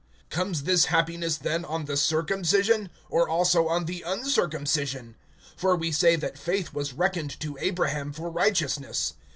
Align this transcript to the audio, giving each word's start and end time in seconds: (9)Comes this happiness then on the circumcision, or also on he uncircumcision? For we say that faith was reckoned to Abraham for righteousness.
(9)Comes 0.31 0.61
this 0.63 0.85
happiness 0.85 1.37
then 1.37 1.63
on 1.63 1.85
the 1.85 1.95
circumcision, 1.95 2.89
or 3.07 3.29
also 3.29 3.67
on 3.67 3.85
he 3.85 4.01
uncircumcision? 4.01 5.13
For 5.55 5.75
we 5.75 5.91
say 5.91 6.15
that 6.15 6.39
faith 6.39 6.73
was 6.73 6.91
reckoned 6.93 7.39
to 7.39 7.55
Abraham 7.61 8.11
for 8.11 8.31
righteousness. 8.31 9.13